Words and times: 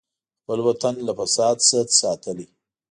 خپل 0.41 0.59
وطن 0.67 0.93
له 1.07 1.13
فساد 1.19 1.57
نه 1.69 1.81
ساتلی. 1.99 2.47